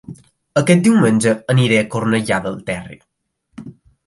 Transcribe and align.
Aquest 0.61 0.79
diumenge 0.87 1.33
aniré 1.55 1.77
a 1.83 1.83
Cornellà 1.97 2.41
del 2.47 2.57
Terri 2.71 2.99